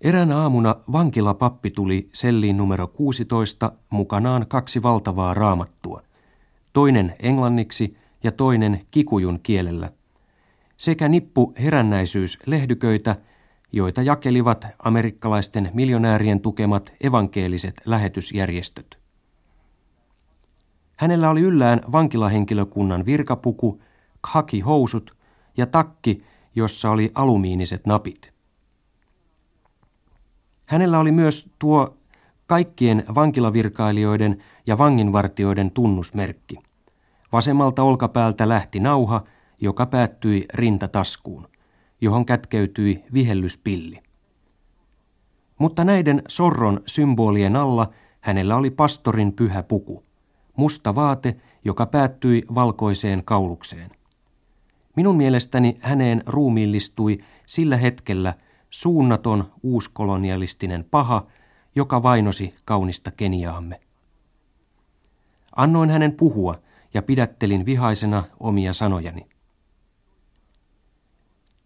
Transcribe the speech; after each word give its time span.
Eräänä 0.00 0.36
aamuna 0.36 0.76
vankilapappi 0.92 1.70
tuli 1.70 2.08
selliin 2.12 2.56
numero 2.56 2.88
16 2.88 3.72
mukanaan 3.90 4.46
kaksi 4.48 4.82
valtavaa 4.82 5.34
raamattua, 5.34 6.02
toinen 6.72 7.16
englanniksi 7.20 7.96
ja 8.24 8.32
toinen 8.32 8.80
kikujun 8.90 9.40
kielellä, 9.42 9.92
sekä 10.76 11.08
nippu 11.08 11.54
herännäisyyslehdyköitä, 11.62 13.16
joita 13.72 14.02
jakelivat 14.02 14.66
amerikkalaisten 14.78 15.70
miljonäärien 15.74 16.40
tukemat 16.40 16.92
evankeeliset 17.00 17.74
lähetysjärjestöt. 17.84 18.98
Hänellä 20.96 21.30
oli 21.30 21.40
yllään 21.40 21.80
vankilahenkilökunnan 21.92 23.06
virkapuku, 23.06 23.80
housut 24.66 25.16
ja 25.56 25.66
takki, 25.66 26.24
jossa 26.54 26.90
oli 26.90 27.12
alumiiniset 27.14 27.86
napit. 27.86 28.37
Hänellä 30.68 30.98
oli 30.98 31.12
myös 31.12 31.50
tuo 31.58 31.96
kaikkien 32.46 33.04
vankilavirkailijoiden 33.14 34.38
ja 34.66 34.78
vanginvartioiden 34.78 35.70
tunnusmerkki. 35.70 36.56
Vasemmalta 37.32 37.82
olkapäältä 37.82 38.48
lähti 38.48 38.80
nauha, 38.80 39.24
joka 39.60 39.86
päättyi 39.86 40.46
rintataskuun, 40.54 41.48
johon 42.00 42.26
kätkeytyi 42.26 43.04
vihellyspilli. 43.12 44.00
Mutta 45.58 45.84
näiden 45.84 46.22
sorron 46.28 46.80
symbolien 46.86 47.56
alla 47.56 47.90
hänellä 48.20 48.56
oli 48.56 48.70
pastorin 48.70 49.32
pyhä 49.32 49.62
puku, 49.62 50.04
musta 50.56 50.94
vaate, 50.94 51.36
joka 51.64 51.86
päättyi 51.86 52.42
valkoiseen 52.54 53.24
kaulukseen. 53.24 53.90
Minun 54.96 55.16
mielestäni 55.16 55.76
häneen 55.80 56.22
ruumiillistui 56.26 57.18
sillä 57.46 57.76
hetkellä 57.76 58.34
suunnaton 58.70 59.52
uuskolonialistinen 59.62 60.84
paha, 60.84 61.22
joka 61.74 62.02
vainosi 62.02 62.54
kaunista 62.64 63.10
Keniaamme. 63.10 63.80
Annoin 65.56 65.90
hänen 65.90 66.12
puhua 66.12 66.60
ja 66.94 67.02
pidättelin 67.02 67.66
vihaisena 67.66 68.24
omia 68.40 68.72
sanojani. 68.72 69.26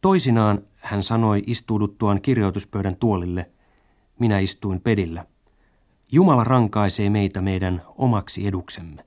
Toisinaan 0.00 0.62
hän 0.76 1.02
sanoi 1.02 1.42
istuuduttuaan 1.46 2.20
kirjoituspöydän 2.20 2.96
tuolille. 2.96 3.50
Minä 4.18 4.38
istuin 4.38 4.80
pedillä. 4.80 5.26
Jumala 6.12 6.44
rankaisee 6.44 7.10
meitä 7.10 7.40
meidän 7.40 7.82
omaksi 7.96 8.46
eduksemme. 8.46 9.04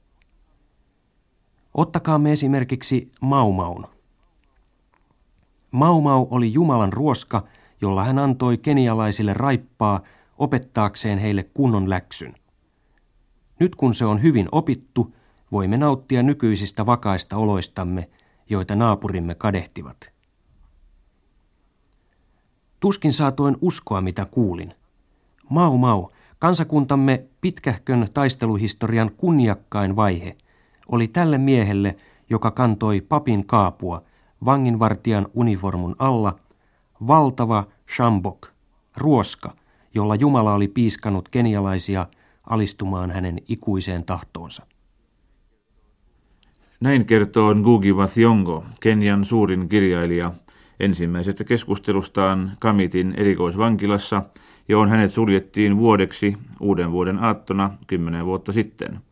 Ottakaamme 1.73 2.31
esimerkiksi 2.31 3.11
Maumaun. 3.21 3.87
Maumau 5.71 6.27
oli 6.31 6.53
Jumalan 6.53 6.93
ruoska, 6.93 7.47
jolla 7.81 8.03
hän 8.03 8.19
antoi 8.19 8.57
kenialaisille 8.57 9.33
raippaa 9.33 10.01
opettaakseen 10.37 11.19
heille 11.19 11.43
kunnon 11.43 11.89
läksyn. 11.89 12.35
Nyt 13.59 13.75
kun 13.75 13.93
se 13.93 14.05
on 14.05 14.21
hyvin 14.21 14.47
opittu, 14.51 15.15
voimme 15.51 15.77
nauttia 15.77 16.23
nykyisistä 16.23 16.85
vakaista 16.85 17.37
oloistamme, 17.37 18.09
joita 18.49 18.75
naapurimme 18.75 19.35
kadehtivat. 19.35 20.11
Tuskin 22.79 23.13
saatoin 23.13 23.57
uskoa, 23.61 24.01
mitä 24.01 24.25
kuulin. 24.25 24.73
Mau 25.49 25.77
mau, 25.77 26.09
kansakuntamme 26.39 27.25
pitkähkön 27.41 28.07
taisteluhistorian 28.13 29.11
kunniakkain 29.17 29.95
vaihe, 29.95 30.37
oli 30.91 31.07
tälle 31.07 31.37
miehelle, 31.37 31.95
joka 32.29 32.51
kantoi 32.51 33.01
papin 33.01 33.45
kaapua– 33.45 34.01
vanginvartijan 34.45 35.27
uniformun 35.33 35.95
alla 35.99 36.39
valtava 37.07 37.67
shambok, 37.95 38.47
ruoska, 38.97 39.55
jolla 39.93 40.15
Jumala 40.15 40.53
oli 40.53 40.67
piiskanut 40.67 41.29
kenialaisia 41.29 42.05
alistumaan 42.49 43.11
hänen 43.11 43.37
ikuiseen 43.47 44.05
tahtoonsa. 44.05 44.63
Näin 46.79 47.05
kertoo 47.05 47.55
Ngugi 47.55 47.91
Thiong'o, 47.91 48.63
Kenian 48.79 49.25
suurin 49.25 49.69
kirjailija, 49.69 50.31
ensimmäisestä 50.79 51.43
keskustelustaan 51.43 52.51
Kamitin 52.59 53.13
erikoisvankilassa, 53.17 54.23
johon 54.67 54.89
hänet 54.89 55.11
suljettiin 55.11 55.77
vuodeksi 55.77 56.37
uuden 56.59 56.91
vuoden 56.91 57.23
aattona 57.23 57.71
kymmenen 57.87 58.25
vuotta 58.25 58.51
sitten– 58.51 58.99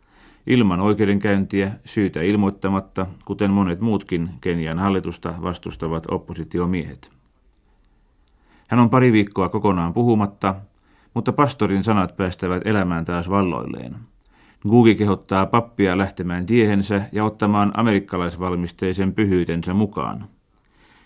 ilman 0.47 0.79
oikeudenkäyntiä 0.79 1.71
syytä 1.85 2.21
ilmoittamatta, 2.21 3.07
kuten 3.25 3.51
monet 3.51 3.79
muutkin 3.81 4.29
Kenian 4.41 4.79
hallitusta 4.79 5.33
vastustavat 5.41 6.03
oppositiomiehet. 6.11 7.11
Hän 8.73 8.79
on 8.79 8.89
pari 8.89 9.11
viikkoa 9.11 9.49
kokonaan 9.49 9.93
puhumatta, 9.93 10.55
mutta 11.13 11.33
pastorin 11.33 11.83
sanat 11.83 12.17
päästävät 12.17 12.61
elämään 12.65 13.05
taas 13.05 13.29
valloilleen. 13.29 13.95
Ngugi 14.65 14.95
kehottaa 14.95 15.45
pappia 15.45 15.97
lähtemään 15.97 16.45
tiehensä 16.45 17.01
ja 17.11 17.25
ottamaan 17.25 17.71
amerikkalaisvalmisteisen 17.73 19.13
pyhyytensä 19.13 19.73
mukaan. 19.73 20.27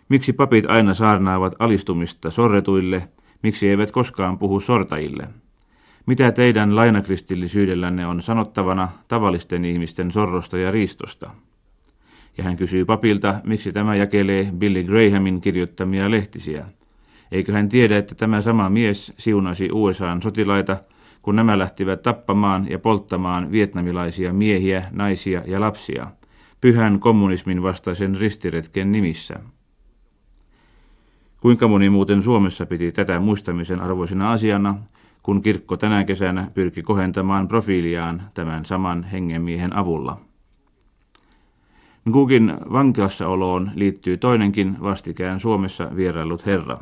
Miksi 0.09 0.33
papit 0.33 0.65
aina 0.65 0.93
saarnaavat 0.93 1.55
alistumista 1.59 2.31
sorretuille, 2.31 3.09
miksi 3.43 3.69
eivät 3.69 3.91
koskaan 3.91 4.37
puhu 4.37 4.59
sortajille– 4.59 5.27
mitä 6.05 6.31
teidän 6.31 6.75
lainakristillisyydellänne 6.75 8.07
on 8.07 8.21
sanottavana 8.21 8.89
tavallisten 9.07 9.65
ihmisten 9.65 10.11
sorrosta 10.11 10.57
ja 10.57 10.71
riistosta? 10.71 11.29
Ja 12.37 12.43
hän 12.43 12.57
kysyy 12.57 12.85
papilta, 12.85 13.41
miksi 13.43 13.71
tämä 13.71 13.95
jakelee 13.95 14.51
Billy 14.57 14.83
Grahamin 14.83 15.41
kirjoittamia 15.41 16.11
lehtisiä. 16.11 16.65
Eikö 17.31 17.53
hän 17.53 17.69
tiedä, 17.69 17.97
että 17.97 18.15
tämä 18.15 18.41
sama 18.41 18.69
mies 18.69 19.13
siunasi 19.17 19.69
USAn 19.71 20.21
sotilaita, 20.21 20.77
kun 21.21 21.35
nämä 21.35 21.57
lähtivät 21.59 22.01
tappamaan 22.01 22.67
ja 22.69 22.79
polttamaan 22.79 23.51
vietnamilaisia 23.51 24.33
miehiä, 24.33 24.85
naisia 24.91 25.41
ja 25.45 25.61
lapsia, 25.61 26.07
pyhän 26.61 26.99
kommunismin 26.99 27.63
vastaisen 27.63 28.17
ristiretken 28.17 28.91
nimissä? 28.91 29.39
Kuinka 31.41 31.67
moni 31.67 31.89
muuten 31.89 32.21
Suomessa 32.21 32.65
piti 32.65 32.91
tätä 32.91 33.19
muistamisen 33.19 33.81
arvoisena 33.81 34.31
asiana, 34.31 34.75
kun 35.23 35.41
kirkko 35.41 35.77
tänä 35.77 36.03
kesänä 36.03 36.51
pyrki 36.53 36.81
kohentamaan 36.81 37.47
profiiliaan 37.47 38.21
tämän 38.33 38.65
saman 38.65 39.03
hengenmiehen 39.03 39.75
avulla. 39.75 40.19
Ngugin 42.09 42.53
vankilassaoloon 42.71 43.71
liittyy 43.75 44.17
toinenkin 44.17 44.77
vastikään 44.81 45.39
Suomessa 45.39 45.89
vierailut 45.95 46.45
herra. 46.45 46.77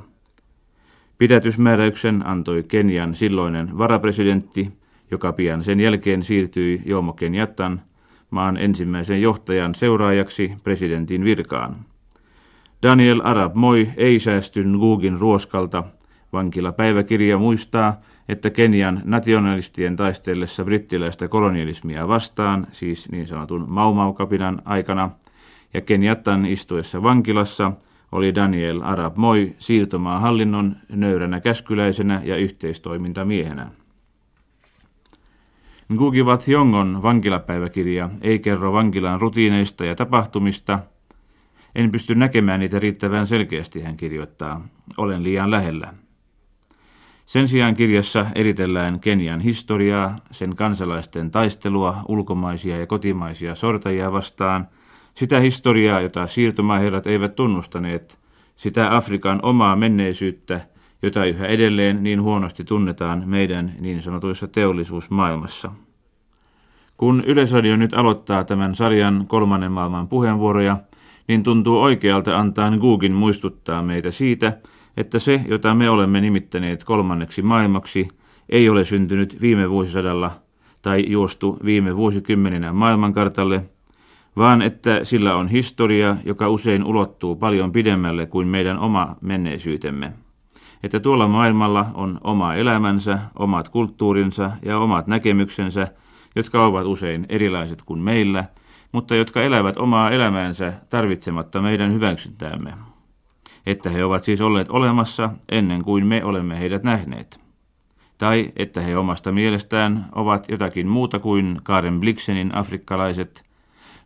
Pidätysmääräyksen 1.18 2.26
antoi 2.26 2.64
Kenian 2.64 3.16
silloinen 3.16 3.78
varapresidentti, 3.78 4.72
joka 5.12 5.34
pian 5.34 5.64
sen 5.64 5.80
jälkeen 5.80 6.24
siirtyi 6.24 6.81
Jomo 6.86 7.14
Kenjattan 7.14 7.81
maan 8.30 8.58
ensimmäisen 8.58 9.22
johtajan 9.22 9.76
seuraajaksi 9.76 10.53
presidentin 10.64 11.24
virkaan. 11.24 11.76
Daniel 12.84 13.22
Arab 13.24 13.56
Moi 13.56 13.90
ei 13.98 14.20
säästy 14.20 14.64
Ngugin 14.64 15.20
ruoskalta. 15.20 15.84
Vankilapäiväkirja 16.34 17.38
muistaa, 17.38 18.02
että 18.30 18.50
Kenian 18.50 19.02
nationalistien 19.03 19.96
taistellessa 19.96 20.64
brittiläistä 20.64 21.28
kolonialismia 21.28 22.08
vastaan, 22.08 22.68
siis 22.72 23.12
niin 23.12 23.28
sanotun 23.28 23.66
Maumaukapinan 23.68 24.62
aikana, 24.66 25.09
ja 25.74 25.82
Kenjattan 25.82 26.46
istuessa 26.46 27.03
vankilassa 27.03 27.72
oli 28.16 28.36
Daniel 28.36 28.81
Arab 28.84 29.18
Moi 29.18 29.56
siirtomaa 29.59 30.20
hallinnon 30.20 30.76
nöyränä 30.90 31.40
käskyläisenä 31.40 32.22
ja 32.24 32.38
yhteistoimintamiehenä. 32.38 33.68
Ngugi 35.94 36.24
wa 36.24 36.38
Thiongon 36.38 37.02
vankilapäiväkirja 37.02 38.09
ei 38.22 38.40
kerro 38.40 38.74
vankilan 38.74 39.22
rutiineista 39.22 39.86
ja 39.86 39.96
tapahtumista. 39.96 40.80
En 41.76 41.92
pysty 41.92 42.16
näkemään 42.16 42.59
niitä 42.59 42.80
riittävän 42.80 43.28
selkeästi, 43.28 43.81
hän 43.81 43.98
kirjoittaa. 43.98 44.68
Olen 44.97 45.24
liian 45.24 45.52
lähellä. 45.52 45.94
Sen 47.26 47.47
sijaan 47.47 47.76
kirjassa 47.76 48.26
eritellään 48.35 49.00
Kenian 49.00 49.41
historiaa, 49.41 50.16
sen 50.32 50.56
kansalaisten 50.56 51.32
taistelua 51.32 52.02
ulkomaisia 52.08 52.78
ja 52.78 52.88
kotimaisia 52.88 53.56
sortajia 53.56 54.12
vastaan, 54.12 54.67
sitä 55.16 55.40
historiaa, 55.40 56.02
jota 56.02 56.28
siirtomaaherrat 56.28 57.08
eivät 57.08 57.35
tunnustaneet, 57.35 58.20
sitä 58.56 58.96
Afrikan 58.96 59.40
omaa 59.44 59.76
menneisyyttä, 59.76 60.62
jota 61.02 61.26
yhä 61.26 61.47
edelleen 61.47 62.03
niin 62.03 62.22
huonosti 62.22 62.64
tunnetaan 62.64 63.23
meidän 63.26 63.73
niin 63.79 64.02
sanotuissa 64.02 64.47
teollisuusmaailmassa. 64.47 65.72
Kun 66.97 67.23
Yleisradio 67.26 67.76
nyt 67.76 67.94
aloittaa 67.94 68.44
tämän 68.44 68.76
sarjan 68.76 69.26
kolmannen 69.28 69.72
maailman 69.72 70.08
puheenvuoroja, 70.08 70.78
niin 71.28 71.44
tuntuu 71.44 71.82
oikealta 71.82 72.40
antaa 72.40 72.78
Googin 72.78 73.14
muistuttaa 73.14 73.84
meitä 73.84 74.12
siitä, 74.12 74.58
että 74.97 75.20
se, 75.20 75.41
jota 75.47 75.76
me 75.76 75.90
olemme 75.90 76.22
nimittäneet 76.22 76.84
kolmanneksi 76.84 77.41
maailmaksi, 77.41 78.08
ei 78.50 78.70
ole 78.70 78.85
syntynyt 78.85 79.41
viime 79.41 79.70
vuosisadalla 79.70 80.32
tai 80.82 81.06
juostu 81.08 81.58
viime 81.66 81.96
vuosikymmeninä 81.96 82.73
maailmankartalle, 82.73 83.66
vaan 84.35 84.61
että 84.61 85.03
sillä 85.03 85.35
on 85.35 85.47
historia, 85.47 86.17
joka 86.26 86.49
usein 86.49 86.84
ulottuu 86.84 87.35
paljon 87.35 87.72
pidemmälle 87.72 88.26
kuin 88.26 88.47
meidän 88.47 88.79
oma 88.79 89.16
menneisyytemme. 89.22 90.14
että 90.84 90.99
tuolla 90.99 91.28
maailmalla 91.28 91.85
on 91.93 92.20
oma 92.23 92.55
elämänsä, 92.55 93.20
omat 93.40 93.70
kulttuurinsa 93.70 94.52
ja 94.66 94.79
omat 94.79 95.08
näkemyksensä, 95.08 95.87
jotka 96.35 96.66
ovat 96.66 96.85
usein 96.85 97.26
erilaiset 97.29 97.82
kuin 97.82 97.99
meillä, 97.99 98.46
mutta 98.91 99.16
jotka 99.16 99.41
elävät 99.41 99.78
omaa 99.78 100.11
elämäänsä 100.11 100.73
tarvitsematta 100.90 101.61
meidän 101.61 101.93
hyväksyntäämme. 101.93 102.73
Että 103.66 103.90
he 103.90 104.03
ovat 104.03 104.23
siis 104.23 104.41
olleet 104.41 104.70
olemassa 104.70 105.29
ennen 105.52 105.84
kuin 105.84 106.08
me 106.08 106.23
olemme 106.23 106.59
heidät 106.59 106.84
nähneet. 106.84 107.41
Tai 108.17 108.52
että 108.55 108.81
he 108.81 108.97
omasta 108.97 109.31
mielestään 109.31 110.05
ovat 110.16 110.49
jotakin 110.49 110.88
muuta 110.88 111.20
kuin 111.20 111.59
Karen 111.64 111.99
Blixenin 111.99 112.55
afrikkalaiset. 112.55 113.45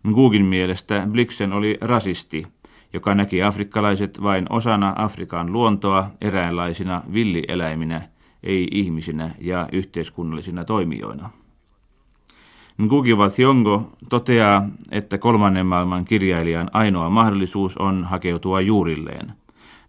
Ngugin 0.07 0.45
mielestä 0.45 1.07
Blixen 1.11 1.53
oli 1.53 1.77
rasisti– 1.81 2.47
joka 2.93 3.15
näki 3.15 3.43
afrikkalaiset 3.43 4.21
vain 4.23 4.45
osana 4.49 4.93
Afrikan 4.95 5.53
luontoa 5.53 6.11
eräänlaisina 6.21 7.01
villieläiminä, 7.13 8.01
ei 8.43 8.67
ihmisinä 8.71 9.31
ja 9.39 9.67
yhteiskunnallisina 9.71 10.65
toimijoina. 10.65 11.29
Ngugi 12.81 13.13
wa 13.13 13.29
Thiongo 13.29 13.91
toteaa, 14.09 14.69
että 14.91 15.17
kolmannen 15.17 15.65
maailman 15.65 16.05
kirjailijan 16.05 16.69
ainoa 16.73 17.09
mahdollisuus 17.09 17.77
on 17.77 18.03
hakeutua 18.03 18.61
juurilleen. 18.61 19.33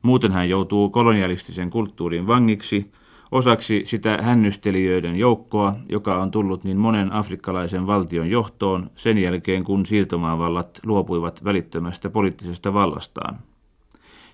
Muuten 0.03 0.33
hän 0.33 0.49
joutuu 0.49 0.91
kolonialistisen 0.91 1.71
kulttuurin 1.71 2.27
vangiksi 2.27 2.91
osaksi 3.33 3.83
sitä 3.87 4.19
hännystelijöiden 4.23 5.17
joukkoa, 5.17 5.77
joka 5.89 6.23
on 6.23 6.31
tullut 6.31 6.65
niin 6.65 6.77
monen 6.77 7.13
afrikkalaisen 7.13 7.87
valtion 7.87 8.31
johtoon 8.31 8.91
sen 8.95 9.19
jälkeen, 9.19 9.65
kun 9.65 9.87
siirtomaavallat 9.87 10.81
luopuivat 10.87 11.45
välittömästä 11.45 12.11
poliittisesta 12.11 12.73
vallastaan. 12.73 13.39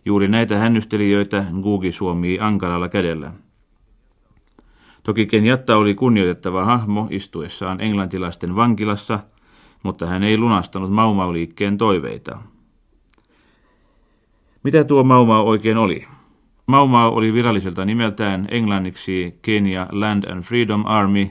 Juuri 0.05 0.29
näitä 0.29 0.59
hännystelijöitä 0.59 1.45
Ngugi 1.53 1.93
suomii 1.93 2.41
ankaralla 2.41 2.89
kädellä. 2.89 3.33
Toki 5.03 5.27
Kenyatta 5.27 5.77
oli 5.77 5.95
kunnioitettava 5.95 6.65
hahmo 6.65 7.07
istuessaan 7.11 7.81
englantilaisten 7.81 8.57
vankilassa, 8.57 9.21
mutta 9.83 10.07
hän 10.07 10.23
ei 10.23 10.39
lunastanut 10.39 10.91
Maumau-liikkeen 10.91 11.79
toiveita. 11.79 12.39
Mitä 14.63 14.85
tuo 14.85 15.03
Maumau 15.03 15.49
oikein 15.49 15.77
oli? 15.77 16.07
Maumau 16.67 17.17
oli 17.17 17.33
viralliselta 17.33 17.85
nimeltään 17.85 18.49
englanniksi 18.51 19.39
Kenya 19.43 19.87
Land 19.91 20.25
and 20.25 20.43
Freedom 20.43 20.87
Army, 20.87 21.31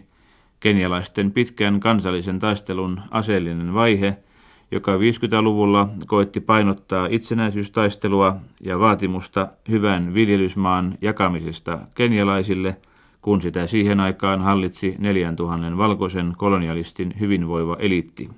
kenialaisten 0.60 1.32
pitkän 1.32 1.80
kansallisen 1.80 2.40
taistelun 2.40 3.02
aseellinen 3.12 3.74
vaihe, 3.74 4.18
joka 4.72 4.98
50-luvulla 4.98 5.90
koitti 6.06 6.40
painottaa 6.40 7.08
itsenäisyystaistelua 7.12 8.36
ja 8.62 8.80
vaatimusta 8.80 9.48
hyvän 9.70 10.14
viljelysmaan 10.14 10.98
jakamisesta 11.02 11.80
kenialaisille, 11.96 12.78
kun 13.22 13.42
sitä 13.42 13.68
siihen 13.68 14.00
aikaan 14.00 14.42
hallitsi 14.42 14.96
4000 15.00 15.78
valkoisen 15.78 16.34
kolonialistin 16.38 17.14
hyvinvoiva 17.20 17.76
eliitti. 17.80 18.30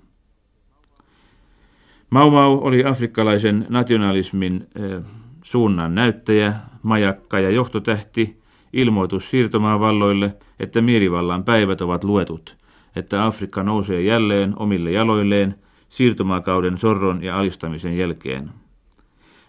Maumau 2.10 2.60
oli 2.62 2.86
afrikkalaisen 2.86 3.66
nationalismin 3.70 4.68
eh, 4.76 5.04
suunnan 5.48 5.96
näyttäjä, 5.96 6.54
majakka 6.84 7.40
ja 7.40 7.50
johtotähti, 7.50 8.38
ilmoitus 8.74 9.30
siirtomaavalloille, 9.30 10.34
että 10.60 10.82
mielivallan 10.82 11.44
päivät 11.44 11.82
ovat 11.82 12.04
luetut, 12.04 12.58
että 12.96 13.26
Afrikka 13.26 13.64
nousee 13.64 14.02
jälleen 14.02 14.54
omille 14.58 14.92
jaloilleen 14.92 15.56
siirtomaakauden 15.90 16.78
sorron 16.78 17.24
ja 17.24 17.40
alistamisen 17.40 17.98
jälkeen. 17.98 18.50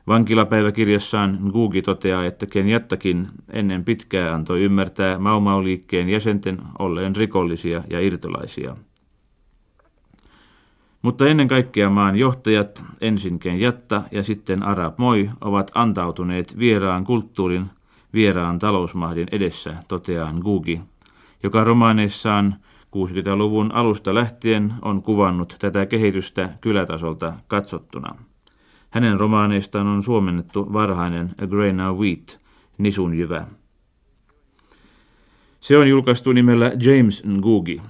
Vankilapäiväkirjassaan 0.07 1.39
Ngugi 1.43 1.83
toteaa, 1.83 2.25
että 2.25 2.47
Kenyattakin 2.47 3.27
ennen 3.51 3.85
pitkää 3.85 4.35
antoi 4.35 4.63
ymmärtää 4.63 5.19
Maumau-liikkeen 5.19 6.09
jäsenten 6.09 6.59
olleen 6.79 7.17
rikollisia 7.17 7.83
ja 7.91 8.01
irtolaisia. 8.01 8.77
Mutta 11.03 11.27
ennen 11.27 11.49
kaikkea 11.49 11.91
maan 11.91 12.17
johtajat, 12.17 12.85
ensin 13.01 13.39
Kenyatta 13.39 14.03
ja 14.11 14.23
sitten 14.23 14.63
Arab 14.63 14.99
Moi, 14.99 15.31
ovat 15.41 15.71
antautuneet 15.75 16.59
vieraan 16.59 17.05
kulttuurin, 17.05 17.67
vieraan 18.15 18.59
talousmahdin 18.59 19.29
edessä, 19.33 19.77
toteaa 19.89 20.33
Ngugi, 20.33 20.81
joka 21.43 21.65
romaaneissaan 21.65 22.57
60-luvun 22.97 23.73
alusta 23.73 24.15
lähtien 24.15 24.75
on 24.83 25.03
kuvannut 25.03 25.57
tätä 25.59 25.87
kehitystä 25.87 26.51
kylätasolta 26.61 27.33
katsottuna. 27.49 28.15
Hänen 28.91 29.21
romaaneistaan 29.21 29.87
on 29.87 30.03
suomennettu 30.03 30.73
varhainen 30.73 31.35
A 31.43 31.47
Grain 31.47 31.81
of 31.81 31.99
Wheat, 31.99 32.41
Nisun 32.79 33.15
jyvä. 33.15 33.47
Se 35.61 35.79
on 35.79 35.89
julkaistu 35.89 36.33
nimellä 36.33 36.73
James 36.81 37.23
Ngugi, 37.27 37.81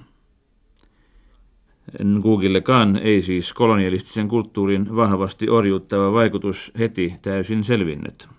Ngugillekaan 2.03 2.97
ei 2.97 3.21
siis 3.21 3.53
kolonialistisen 3.53 4.27
kulttuurin 4.27 4.95
vahvasti 4.95 5.49
orjuuttava 5.49 6.13
vaikutus 6.13 6.71
heti 6.79 7.15
täysin 7.21 7.63
selvinnyt. 7.63 8.29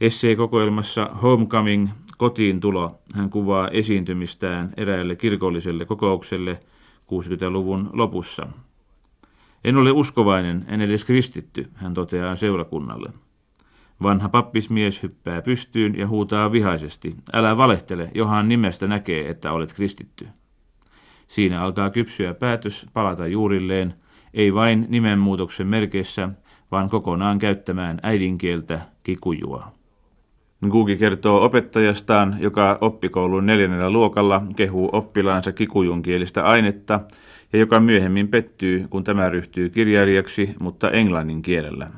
Esseekokoelmassa 0.00 1.10
Homecoming, 1.22 1.88
kotiin 2.18 2.60
tulo, 2.60 2.98
hän 3.14 3.30
kuvaa 3.30 3.68
esiintymistään 3.68 4.72
eräälle 4.76 5.16
kirkolliselle 5.16 5.84
kokoukselle 5.84 6.60
60-luvun 7.06 7.90
lopussa. 7.92 8.46
En 9.64 9.76
ole 9.76 9.92
uskovainen, 9.92 10.64
en 10.68 10.80
edes 10.80 11.04
kristitty, 11.04 11.70
hän 11.74 11.94
toteaa 11.94 12.36
seurakunnalle. 12.36 13.12
Vanha 14.02 14.28
pappismies 14.28 15.02
hyppää 15.02 15.42
pystyyn 15.42 15.98
ja 15.98 16.08
huutaa 16.08 16.52
vihaisesti, 16.52 17.16
älä 17.32 17.56
valehtele, 17.56 18.10
johan 18.14 18.48
nimestä 18.48 18.86
näkee, 18.86 19.30
että 19.30 19.52
olet 19.52 19.72
kristitty. 19.72 20.28
Siinä 21.28 21.62
alkaa 21.62 21.90
kypsyä 21.90 22.34
päätös 22.34 22.86
palata 22.92 23.26
juurilleen, 23.26 23.94
ei 24.34 24.54
vain 24.54 24.86
nimenmuutoksen 24.88 25.66
merkeissä, 25.66 26.28
vaan 26.70 26.88
kokonaan 26.88 27.38
käyttämään 27.38 27.98
äidinkieltä 28.02 28.80
kikujua. 29.02 29.72
Ngugi 30.64 30.96
kertoo 30.96 31.44
opettajastaan, 31.44 32.36
joka 32.40 32.78
oppikoulun 32.80 33.46
neljännellä 33.46 33.90
luokalla 33.90 34.42
kehuu 34.56 34.88
oppilaansa 34.92 35.52
kikujun 35.52 36.02
kielistä 36.02 36.44
ainetta 36.44 37.00
ja 37.52 37.58
joka 37.58 37.80
myöhemmin 37.80 38.28
pettyy, 38.28 38.86
kun 38.90 39.04
tämä 39.04 39.28
ryhtyy 39.28 39.68
kirjailijaksi, 39.68 40.54
mutta 40.60 40.90
englannin 40.90 41.42
kielellä. 41.42 41.90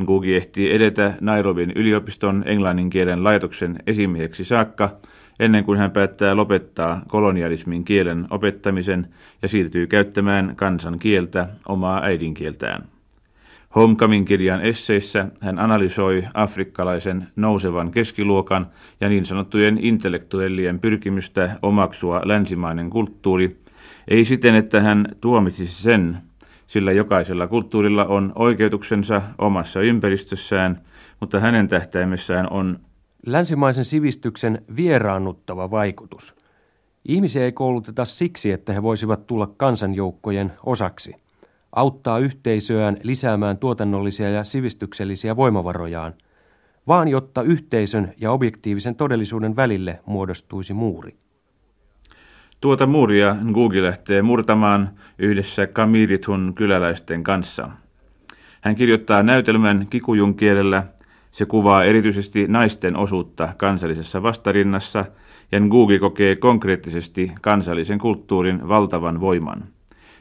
Ngugi 0.00 0.36
ehtii 0.36 0.72
edetä 0.72 1.14
Nairobin 1.20 1.72
yliopiston 1.76 2.42
englannin 2.46 2.90
kielen 2.90 3.24
laitoksen 3.24 3.76
esimieheksi 3.86 4.44
saakka, 4.44 4.90
ennen 5.40 5.64
kuin 5.64 5.78
hän 5.78 5.90
päättää 5.90 6.36
lopettaa 6.36 7.02
kolonialismin 7.08 7.84
kielen 7.84 8.26
opettamisen 8.30 9.08
ja 9.42 9.48
siirtyy 9.48 9.86
käyttämään 9.86 10.52
kansan 10.56 10.98
kieltä, 10.98 11.48
omaa 11.68 12.04
äidinkieltään. 12.04 12.84
Homecoming-kirjan 13.74 14.60
esseissä 14.60 15.28
hän 15.40 15.58
analysoi 15.58 16.24
afrikkalaisen 16.34 17.26
nousevan 17.36 17.90
keskiluokan 17.90 18.66
ja 19.00 19.08
niin 19.08 19.26
sanottujen 19.26 19.78
intellektuellien 19.80 20.80
pyrkimystä 20.80 21.58
omaksua 21.62 22.20
länsimainen 22.24 22.90
kulttuuri, 22.90 23.56
ei 24.08 24.24
siten, 24.24 24.54
että 24.54 24.80
hän 24.80 25.08
tuomitsisi 25.20 25.82
sen, 25.82 26.18
sillä 26.66 26.92
jokaisella 26.92 27.46
kulttuurilla 27.46 28.04
on 28.04 28.32
oikeutuksensa 28.34 29.22
omassa 29.38 29.80
ympäristössään, 29.80 30.80
mutta 31.20 31.40
hänen 31.40 31.68
tähtäimessään 31.68 32.46
on 32.50 32.78
Länsimaisen 33.26 33.84
sivistyksen 33.84 34.62
vieraannuttava 34.76 35.70
vaikutus. 35.70 36.34
Ihmisiä 37.04 37.44
ei 37.44 37.52
kouluteta 37.52 38.04
siksi, 38.04 38.52
että 38.52 38.72
he 38.72 38.82
voisivat 38.82 39.26
tulla 39.26 39.46
kansanjoukkojen 39.56 40.52
osaksi, 40.66 41.14
auttaa 41.72 42.18
yhteisöään 42.18 42.96
lisäämään 43.02 43.58
tuotannollisia 43.58 44.30
ja 44.30 44.44
sivistyksellisiä 44.44 45.36
voimavarojaan, 45.36 46.14
vaan 46.86 47.08
jotta 47.08 47.42
yhteisön 47.42 48.12
ja 48.20 48.30
objektiivisen 48.30 48.94
todellisuuden 48.94 49.56
välille 49.56 50.00
muodostuisi 50.06 50.74
muuri. 50.74 51.16
Tuota 52.60 52.86
muuria 52.86 53.36
Google 53.52 53.82
lähtee 53.82 54.22
murtamaan 54.22 54.90
yhdessä 55.18 55.66
Kamirithun 55.66 56.52
kyläläisten 56.54 57.24
kanssa. 57.24 57.70
Hän 58.60 58.74
kirjoittaa 58.74 59.22
näytelmän 59.22 59.86
kikujun 59.90 60.34
kielellä– 60.34 60.84
se 61.30 61.46
kuvaa 61.46 61.84
erityisesti 61.84 62.46
naisten 62.48 62.96
osuutta 62.96 63.48
kansallisessa 63.56 64.22
vastarinnassa, 64.22 65.04
ja 65.52 65.60
Ngugi 65.60 65.98
kokee 65.98 66.36
konkreettisesti 66.36 67.32
kansallisen 67.40 67.98
kulttuurin 67.98 68.68
valtavan 68.68 69.20
voiman. 69.20 69.64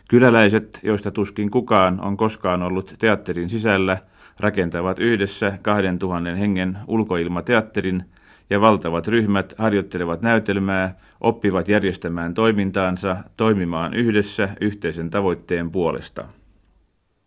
Kyläläiset, 0.09 0.79
joista 0.83 1.11
tuskin 1.11 1.51
kukaan 1.51 1.99
on 2.01 2.17
koskaan 2.17 2.63
ollut 2.63 2.95
teatterin 2.99 3.49
sisällä, 3.49 3.97
rakentavat 4.39 4.99
yhdessä 4.99 5.57
2000 5.61 6.35
hengen 6.35 6.77
ulkoilmateatterin 6.87 8.03
ja 8.49 8.61
valtavat 8.61 9.07
ryhmät 9.07 9.53
harjoittelevat 9.57 10.21
näytelmää, 10.21 10.95
oppivat 11.21 11.67
järjestämään 11.67 12.33
toimintaansa, 12.33 13.17
toimimaan 13.37 13.93
yhdessä 13.93 14.49
yhteisen 14.61 15.09
tavoitteen 15.09 15.71
puolesta. 15.71 16.25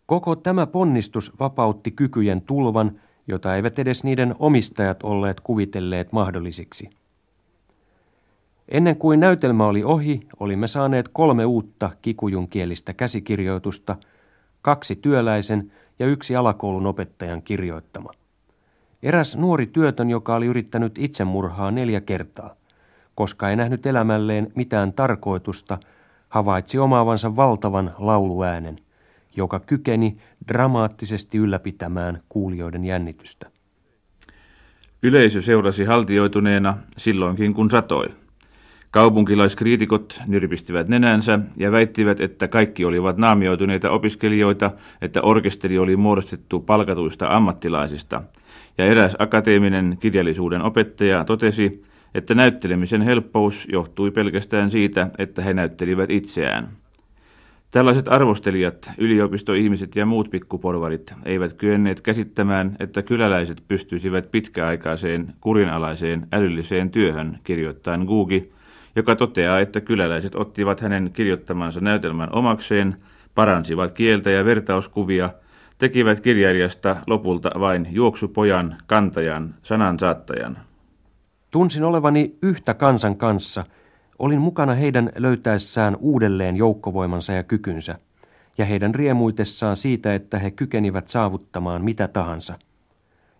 Koko 0.05 0.35
tämä 0.35 0.67
ponnistus 0.67 1.39
vapautti 1.39 1.91
kykyjen 1.91 2.41
tulvan– 2.41 2.91
jota 3.31 3.55
eivät 3.55 3.79
edes 3.79 4.03
niiden 4.03 4.35
omistajat 4.39 5.03
olleet 5.03 5.39
kuvitelleet 5.39 6.11
mahdollisiksi. 6.11 6.89
Ennen 8.69 8.95
kuin 8.95 9.19
näytelmä 9.19 9.67
oli 9.67 9.83
ohi, 9.83 10.27
olimme 10.39 10.67
saaneet 10.67 11.07
kolme 11.07 11.45
uutta 11.45 11.91
kikujunkielistä 12.01 12.93
käsikirjoitusta, 12.93 13.97
kaksi 14.61 14.95
työläisen 14.95 15.71
ja 15.99 16.05
yksi 16.07 16.35
alakoulun 16.35 16.87
opettajan 16.87 17.41
kirjoittama. 17.41 18.11
Eräs 19.03 19.37
nuori 19.37 19.67
työtön, 19.67 20.09
joka 20.09 20.35
oli 20.35 20.45
yrittänyt 20.45 20.97
itsemurhaa 20.97 21.71
neljä 21.71 22.01
kertaa, 22.01 22.55
koska 23.15 23.49
ei 23.49 23.55
nähnyt 23.55 23.85
elämälleen 23.85 24.51
mitään 24.55 24.93
tarkoitusta, 24.93 25.77
havaitsi 26.29 26.79
omaavansa 26.79 27.35
valtavan 27.35 27.95
lauluäänen, 27.97 28.79
joka 29.35 29.59
kykeni 29.59 30.17
dramaattisesti 30.47 31.37
ylläpitämään 31.37 32.21
kuulijoiden 32.29 32.85
jännitystä. 32.85 33.51
Yleisö 35.03 35.41
seurasi 35.41 35.83
haltioituneena 35.83 36.77
silloinkin 36.97 37.53
kun 37.53 37.69
satoi. 37.69 38.05
Kaupunkilaiskriitikot 38.91 40.21
nyrpistivät 40.27 40.87
nenänsä 40.87 41.39
ja 41.57 41.71
väittivät, 41.71 42.19
että 42.19 42.47
kaikki 42.47 42.85
olivat 42.85 43.17
naamioituneita 43.17 43.89
opiskelijoita, 43.89 44.71
että 45.01 45.21
orkesteri 45.21 45.77
oli 45.77 45.95
muodostettu 45.95 46.59
palkatuista 46.59 47.27
ammattilaisista. 47.27 48.23
Ja 48.77 48.85
eräs 48.85 49.15
akateeminen 49.19 49.97
kirjallisuuden 49.99 50.61
opettaja 50.61 51.25
totesi, 51.25 51.83
että 52.15 52.35
näyttelemisen 52.35 53.01
helppous 53.01 53.67
johtui 53.71 54.11
pelkästään 54.11 54.71
siitä, 54.71 55.09
että 55.17 55.41
he 55.41 55.53
näyttelivät 55.53 56.09
itseään. 56.09 56.80
Tällaiset 57.71 58.07
arvostelijat, 58.07 58.91
yliopistoihmiset 58.97 59.95
ja 59.95 60.05
muut 60.05 60.29
pikkuporvarit 60.29 61.13
eivät 61.25 61.53
kyenneet 61.53 62.01
käsittämään, 62.01 62.75
että 62.79 63.01
kyläläiset 63.01 63.63
pystyisivät 63.67 64.31
pitkäaikaiseen, 64.31 65.33
kurinalaiseen, 65.41 66.27
älylliseen 66.31 66.89
työhön, 66.89 67.39
kirjoittain 67.43 68.05
Gugi, 68.05 68.51
joka 68.95 69.15
toteaa, 69.15 69.59
että 69.59 69.81
kyläläiset 69.81 70.35
ottivat 70.35 70.81
hänen 70.81 71.09
kirjoittamansa 71.13 71.79
näytelmän 71.79 72.35
omakseen, 72.35 72.95
paransivat 73.35 73.91
kieltä 73.91 74.31
ja 74.31 74.45
vertauskuvia, 74.45 75.29
tekivät 75.77 76.19
kirjailijasta 76.19 76.95
lopulta 77.07 77.51
vain 77.59 77.87
juoksupojan, 77.91 78.77
kantajan, 78.87 79.55
sanansaattajan. 79.63 80.57
Tunsin 81.51 81.83
olevani 81.83 82.35
yhtä 82.41 82.73
kansan 82.73 83.17
kanssa. 83.17 83.63
Olin 84.21 84.41
mukana 84.41 84.73
heidän 84.73 85.11
löytäessään 85.15 85.97
uudelleen 85.99 86.55
joukkovoimansa 86.55 87.33
ja 87.33 87.43
kykynsä, 87.43 87.99
ja 88.57 88.65
heidän 88.65 88.95
riemuitessaan 88.95 89.77
siitä, 89.77 90.15
että 90.15 90.39
he 90.39 90.51
kykenivät 90.51 91.07
saavuttamaan 91.07 91.83
mitä 91.83 92.07
tahansa. 92.07 92.59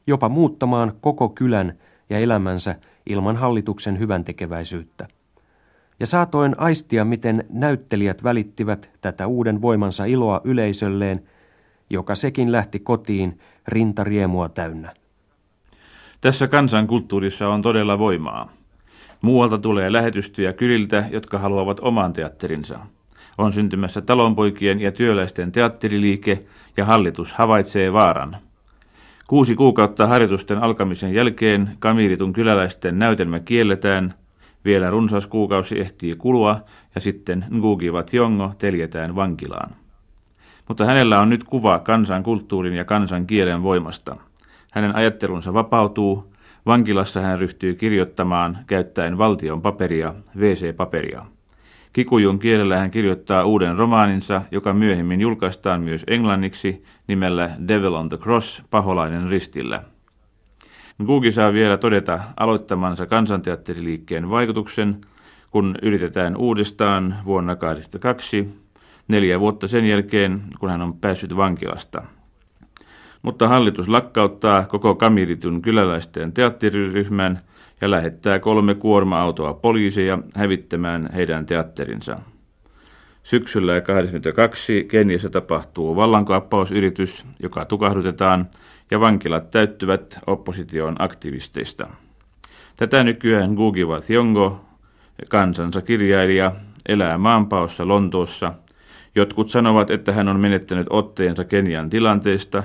Jopa 0.07 0.29
muuttamaan 0.29 0.93
koko 1.01 1.29
kylän 1.29 1.73
ja 2.09 2.19
elämänsä 2.19 2.75
ilman 3.09 3.35
hallituksen 3.35 3.99
hyväntekeväisyyttä 3.99 5.07
ja 5.99 6.07
saatoin 6.07 6.55
aistia, 6.57 7.05
miten 7.05 7.45
näyttelijät 7.49 8.23
välittivät 8.23 8.89
tätä 9.01 9.27
uuden 9.27 9.61
voimansa 9.61 10.05
iloa 10.05 10.41
yleisölleen, 10.43 11.23
joka 11.89 12.15
sekin 12.15 12.51
lähti 12.51 12.79
kotiin 12.79 13.39
rintariemua 13.67 14.49
täynnä. 14.49 14.93
Tässä 16.21 16.47
kansankulttuurissa 16.47 17.49
on 17.49 17.61
todella 17.61 17.99
voimaa. 17.99 18.60
Muualta 19.21 19.57
tulee 19.57 19.91
lähetystyjä 19.91 20.53
kyliltä, 20.53 21.03
jotka 21.11 21.39
haluavat 21.39 21.79
oman 21.79 22.13
teatterinsa. 22.13 22.79
On 23.37 23.53
syntymässä 23.53 24.01
talonpoikien 24.01 24.79
ja 24.79 24.91
työläisten 24.91 25.51
teatteriliike, 25.51 26.39
ja 26.77 26.85
hallitus 26.85 27.33
havaitsee 27.33 27.93
vaaran. 27.93 28.37
Kuusi 29.27 29.55
kuukautta 29.55 30.07
harjoitusten 30.07 30.57
alkamisen 30.57 31.13
jälkeen 31.13 31.69
Kamiritun 31.79 32.33
kyläläisten 32.33 32.99
näytelmä 32.99 33.39
kielletään– 33.39 34.13
vielä 34.65 34.89
runsas 34.89 35.27
kuukausi 35.27 35.79
ehtii 35.79 36.15
kulua 36.15 36.61
ja 36.95 37.01
sitten 37.01 37.45
Ngugi 37.53 37.87
Tiongo 38.11 38.51
teljetään 38.57 39.15
vankilaan. 39.15 39.71
Mutta 40.67 40.85
hänellä 40.85 41.19
on 41.19 41.29
nyt 41.29 41.43
kuva 41.43 41.79
kansan 41.79 42.23
kulttuurin 42.23 42.73
ja 42.73 42.85
kansan 42.85 43.27
kielen 43.27 43.63
voimasta. 43.63 44.17
Hänen 44.71 44.95
ajattelunsa 44.95 45.53
vapautuu, 45.53 46.30
vankilassa 46.65 47.21
hän 47.21 47.39
ryhtyy 47.39 47.75
kirjoittamaan 47.75 48.57
käyttäen 48.67 49.17
valtion 49.17 49.61
paperia, 49.61 50.13
WC-paperia. 50.37 51.25
Kikujun 51.93 52.39
kielellä 52.39 52.77
hän 52.77 52.91
kirjoittaa 52.91 53.45
uuden 53.45 53.77
romaaninsa, 53.77 54.41
joka 54.51 54.73
myöhemmin 54.73 55.21
julkaistaan 55.21 55.81
myös 55.81 56.03
englanniksi 56.07 56.83
nimellä 57.07 57.49
Devil 57.67 57.93
on 57.93 58.09
the 58.09 58.17
Cross, 58.17 58.63
paholainen 58.69 59.29
ristillä. 59.29 59.83
Gugi 61.05 61.31
saa 61.31 61.53
vielä 61.53 61.77
todeta 61.77 62.19
aloittamansa 62.37 63.05
kansanteatteriliikkeen 63.05 64.29
vaikutuksen, 64.29 65.01
kun 65.51 65.75
yritetään 65.81 66.37
uudestaan 66.37 67.17
vuonna 67.25 67.55
1982, 67.55 68.61
neljä 69.07 69.39
vuotta 69.39 69.67
sen 69.67 69.85
jälkeen, 69.85 70.41
kun 70.59 70.69
hän 70.69 70.81
on 70.81 70.93
päässyt 70.93 71.35
vankilasta. 71.35 72.01
Mutta 73.21 73.47
hallitus 73.47 73.89
lakkauttaa 73.89 74.63
koko 74.63 74.95
Kamiritun 74.95 75.61
kyläläisten 75.61 76.33
teatteriryhmän 76.33 77.39
ja 77.81 77.91
lähettää 77.91 78.39
kolme 78.39 78.75
kuorma-autoa 78.75 79.53
poliiseja 79.53 80.19
hävittämään 80.35 81.09
heidän 81.15 81.45
teatterinsa. 81.45 82.19
Syksyllä 83.23 83.71
1982 83.71 84.83
Keniassa 84.83 85.29
tapahtuu 85.29 85.95
vallankaappausyritys, 85.95 87.25
joka 87.39 87.65
tukahdutetaan 87.65 88.47
ja 88.91 88.99
vankilat 88.99 89.51
täyttyvät 89.51 90.19
opposition 90.27 90.95
aktivisteista. 90.99 91.87
Tätä 92.77 93.03
nykyään 93.03 93.53
Gugiva 93.53 94.01
Thiongo, 94.01 94.65
kansansa 95.29 95.81
kirjailija, 95.81 96.51
elää 96.89 97.17
maanpaossa 97.17 97.87
Lontoossa. 97.87 98.53
Jotkut 99.15 99.49
sanovat, 99.49 99.89
että 99.89 100.11
hän 100.11 100.27
on 100.27 100.39
menettänyt 100.39 100.87
otteensa 100.89 101.45
Kenian 101.45 101.89
tilanteesta, 101.89 102.63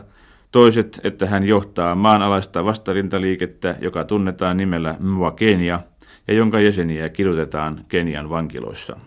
toiset, 0.50 1.00
että 1.04 1.26
hän 1.26 1.44
johtaa 1.44 1.94
maanalaista 1.94 2.64
vastarintaliikettä, 2.64 3.76
joka 3.80 4.04
tunnetaan 4.04 4.56
nimellä 4.56 4.96
Mwa 5.00 5.32
Kenia, 5.32 5.80
ja 6.28 6.34
jonka 6.34 6.60
jäseniä 6.60 7.08
kidutetaan 7.08 7.84
Kenian 7.88 8.30
vankiloissa. 8.30 9.00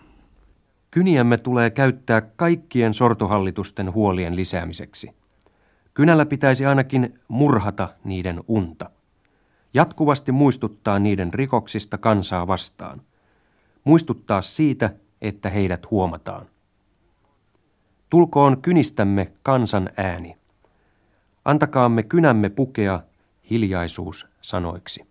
Kyniämme 0.90 1.38
tulee 1.38 1.70
käyttää 1.70 2.20
kaikkien 2.20 2.94
sortohallitusten 2.94 3.92
huolien 3.92 4.36
lisäämiseksi. 4.36 5.10
Kynällä 5.94 6.26
pitäisi 6.26 6.66
ainakin 6.66 7.14
murhata 7.28 7.88
niiden 8.04 8.40
unta. 8.48 8.90
Jatkuvasti 9.74 10.32
muistuttaa 10.32 10.98
niiden 10.98 11.34
rikoksista 11.34 11.98
kansaa 11.98 12.46
vastaan. 12.46 13.02
Muistuttaa 13.84 14.42
siitä, 14.42 14.90
että 15.20 15.50
heidät 15.50 15.90
huomataan. 15.90 16.46
Tulkoon 18.10 18.62
kynistämme 18.62 19.32
kansan 19.42 19.90
ääni. 19.96 20.39
Antakaamme 21.50 22.02
kynämme 22.02 22.48
pukea 22.48 23.02
hiljaisuus 23.50 24.26
sanoiksi. 24.40 25.09